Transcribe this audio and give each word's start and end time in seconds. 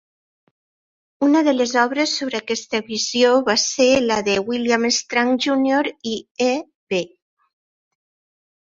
Una 1.27 1.43
de 1.47 1.53
les 1.57 1.73
obres 1.81 2.13
sobre 2.21 2.39
aquesta 2.39 2.79
visió 2.89 3.35
va 3.51 3.57
ser 3.67 3.89
la 4.07 4.19
de 4.31 4.37
William 4.49 4.89
Strunk, 4.99 5.39
Junior 5.49 5.95
i 6.15 6.19
E. 6.51 6.53
B. 6.97 7.07